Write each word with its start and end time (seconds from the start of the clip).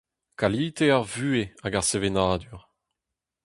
Kalite 0.39 0.85
ar 0.97 1.05
vuhez 1.13 1.49
hag 1.61 1.73
ar 1.79 1.85
sevenadur. 1.87 2.61